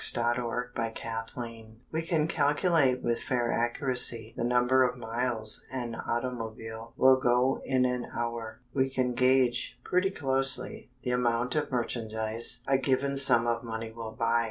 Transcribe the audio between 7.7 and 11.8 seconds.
an hour. We can gauge pretty closely the amount of